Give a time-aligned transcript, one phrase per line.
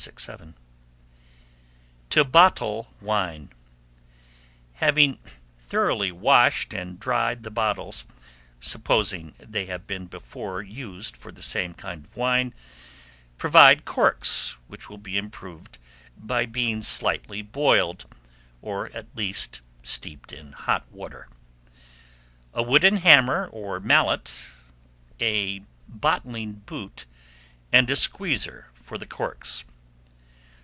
[2.09, 3.51] To Bottle Wine.
[4.73, 5.19] Having
[5.59, 8.05] thoroughly washed and dried the bottles,
[8.59, 12.55] supposing they have been before used for the same kind of wine,
[13.37, 15.77] provide corks, which will be improved
[16.17, 18.07] by being slightly boiled,
[18.63, 21.29] or at least steeped in hot water,
[22.55, 24.31] a wooden hammer or mallet,
[25.19, 27.05] a bottling boot,
[27.71, 29.63] and a squeezer for the corks.